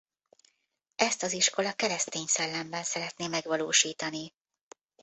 [0.95, 4.33] Ezt az iskola keresztény szellemben szeretné megvalósítani.